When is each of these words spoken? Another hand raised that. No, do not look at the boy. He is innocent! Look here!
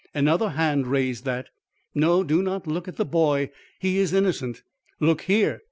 Another 0.15 0.49
hand 0.49 0.87
raised 0.87 1.25
that. 1.25 1.49
No, 1.93 2.23
do 2.23 2.41
not 2.41 2.65
look 2.65 2.87
at 2.87 2.95
the 2.95 3.05
boy. 3.05 3.51
He 3.77 3.99
is 3.99 4.13
innocent! 4.13 4.63
Look 4.99 5.21
here! 5.21 5.59